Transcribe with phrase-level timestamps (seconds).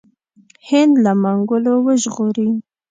[0.67, 2.49] هند له منګولو وژغوري.